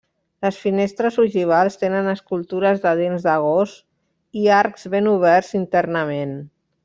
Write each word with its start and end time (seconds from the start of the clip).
Les 0.43 0.55
finestres 0.61 1.17
ogivals 1.23 1.75
tenen 1.81 2.09
escultures 2.13 2.81
de 2.87 2.93
dents 3.01 3.27
de 3.29 3.35
gos 3.45 3.77
i 4.45 4.49
arcs 4.61 4.89
ben 4.95 5.11
oberts 5.13 5.53
internament. 5.63 6.35